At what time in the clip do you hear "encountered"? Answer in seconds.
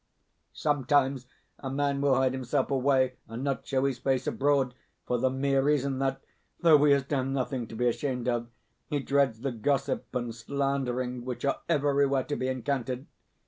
12.47-13.05